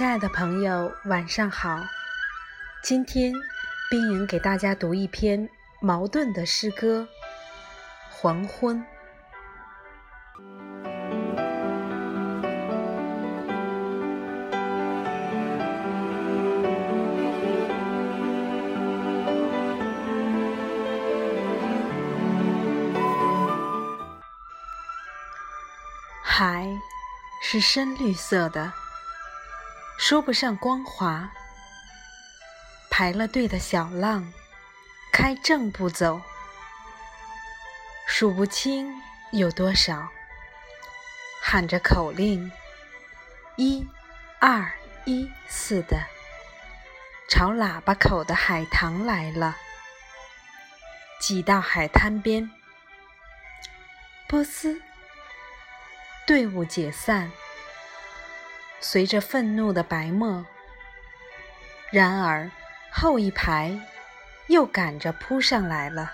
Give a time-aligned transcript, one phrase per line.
[0.00, 1.78] 亲爱的朋友，晚上好。
[2.82, 3.34] 今天，
[3.90, 5.46] 冰莹给大家读一篇
[5.78, 7.02] 茅盾的诗歌
[8.08, 8.78] 《黄昏》。
[26.22, 26.66] 海
[27.42, 28.79] 是深绿色的。
[30.00, 31.30] 说不上光滑，
[32.90, 34.32] 排了队的小浪
[35.12, 36.22] 开正步走，
[38.06, 38.90] 数不清
[39.30, 40.08] 有多少，
[41.42, 42.50] 喊着口令，
[43.56, 43.86] 一、
[44.40, 44.72] 二、
[45.04, 46.02] 一似的，
[47.28, 49.54] 朝喇叭口的海棠来了，
[51.20, 52.50] 挤到海滩边，
[54.26, 54.80] 波斯，
[56.26, 57.30] 队伍解散。
[58.80, 60.46] 随着愤怒的白沫，
[61.90, 62.50] 然而
[62.90, 63.78] 后一排
[64.48, 66.12] 又赶着扑上来了。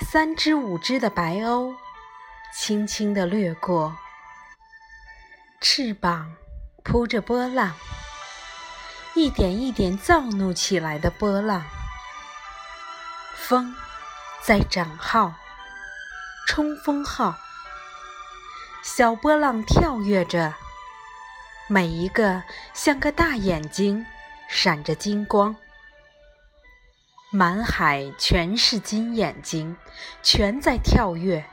[0.00, 1.74] 三只五只的白鸥
[2.54, 3.96] 轻轻地掠过，
[5.60, 6.36] 翅膀
[6.84, 7.74] 扑着波浪，
[9.14, 11.64] 一点一点躁怒起来的波浪。
[13.34, 13.74] 风
[14.42, 15.34] 在涨号，
[16.46, 17.36] 冲锋号。
[18.86, 20.54] 小波浪跳跃着，
[21.66, 24.06] 每一个像个大眼睛，
[24.48, 25.56] 闪着金光。
[27.32, 29.76] 满海全是金眼睛，
[30.22, 31.44] 全在跳跃。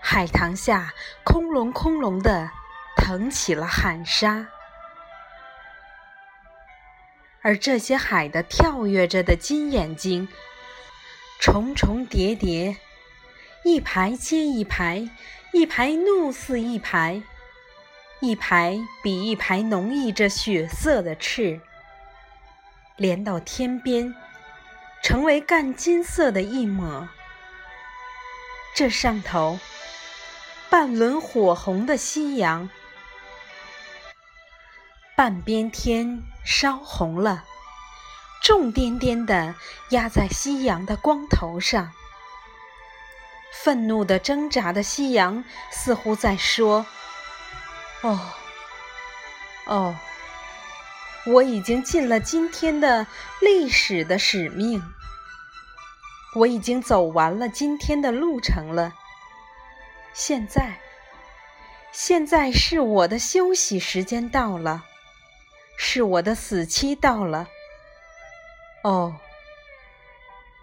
[0.00, 2.50] 海棠下，空隆空隆的
[2.96, 4.46] 腾起了海沙，
[7.42, 10.26] 而这些海的跳跃着的金眼睛，
[11.38, 12.78] 重重叠叠，
[13.62, 15.10] 一排接一排。
[15.52, 17.22] 一排怒似一排，
[18.20, 21.60] 一排比一排浓溢着血色的翅，
[22.96, 24.14] 连到天边，
[25.02, 27.08] 成为干金色的一抹。
[28.74, 29.58] 这上头，
[30.68, 32.68] 半轮火红的夕阳，
[35.16, 37.44] 半边天烧红了，
[38.42, 39.54] 重颠颠的
[39.90, 41.92] 压在夕阳的光头上。
[43.62, 46.86] 愤怒的挣扎的夕阳，似乎在说
[48.02, 48.20] ：“哦，
[49.66, 49.96] 哦，
[51.26, 53.06] 我已经尽了今天的
[53.40, 54.82] 历史的使命，
[56.34, 58.92] 我已经走完了今天的路程了。
[60.12, 60.78] 现在，
[61.90, 64.84] 现在是我的休息时间到了，
[65.76, 67.48] 是我的死期到了。
[68.84, 69.16] 哦，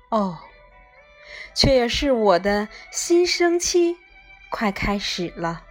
[0.09, 0.39] 哦。”
[1.53, 3.97] 却也是我的新生期，
[4.49, 5.63] 快开始了。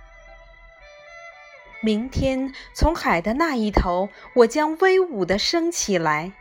[1.81, 6.33] 明天从海的那一头，我将威武地升起来，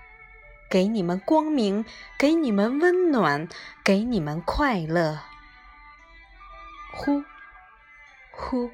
[0.70, 1.84] 给你们光明，
[2.18, 3.48] 给你们温暖，
[3.84, 5.24] 给你们快乐。
[6.94, 7.24] 呼，
[8.30, 8.70] 呼，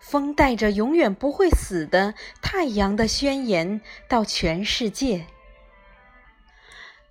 [0.00, 5.26] 风带着永远不会死的太阳的宣言到全世界。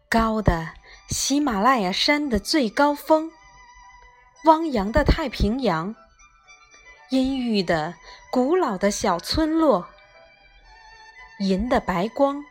[0.07, 0.73] 高的。
[1.07, 3.31] 喜马拉雅山的最高峰，
[4.45, 5.95] 汪洋的太平洋，
[7.09, 7.93] 阴郁的
[8.31, 9.87] 古老的小村落，
[11.39, 12.43] 银的白光，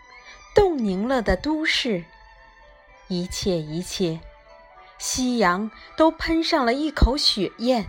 [0.54, 2.04] 冻凝了的都市，
[3.08, 4.20] 一切一切，
[4.98, 7.84] 夕阳都喷上了一口血焰。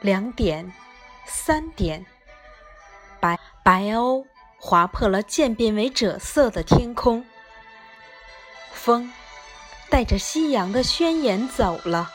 [0.00, 0.70] 两点，
[1.26, 2.04] 三点，
[3.18, 4.26] 白白鸥。
[4.62, 7.24] 划破了渐变为赭色的天空，
[8.82, 9.12] 风
[9.90, 12.10] 带着夕阳的宣言走了，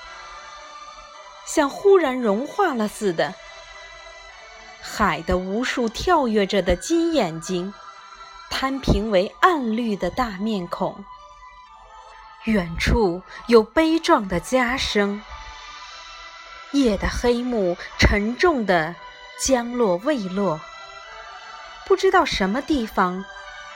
[1.46, 3.36] 像忽然融化了似的。
[4.82, 7.72] 海的无数跳跃着的金眼睛，
[8.50, 11.06] 摊平为暗绿的大面孔。
[12.46, 15.22] 远处有悲壮的家声，
[16.72, 18.96] 夜的黑幕沉重的
[19.40, 20.60] 将落未落。
[21.86, 23.24] 不知道什么地方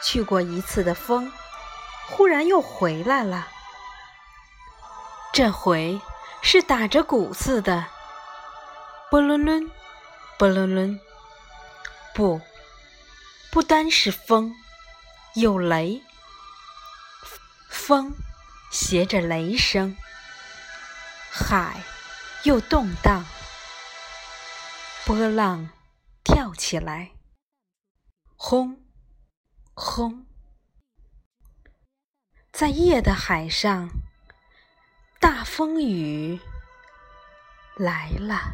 [0.02, 1.32] 去过一次的风，
[2.12, 3.48] 忽然又回来了。
[5.32, 6.02] 这回
[6.42, 7.86] 是打着鼓似的，
[9.10, 9.72] 波伦伦，
[10.38, 11.00] 波伦伦。
[12.14, 12.42] 不，
[13.52, 14.54] 不单是风，
[15.36, 16.02] 有雷，
[17.70, 18.12] 风
[18.72, 19.96] 携着雷声，
[21.32, 21.82] 海
[22.44, 23.24] 又动荡，
[25.06, 25.70] 波浪
[26.24, 27.12] 跳起来。
[28.36, 28.78] 轰，
[29.74, 30.26] 轰，
[32.60, 33.90] 在夜的海上
[35.18, 36.38] 大风雨
[37.78, 38.52] 来了。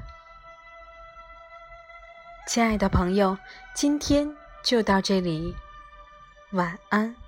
[2.47, 3.35] 亲爱的朋友
[3.73, 4.31] 今天
[4.63, 5.55] 就到这里
[6.51, 7.24] 晚安。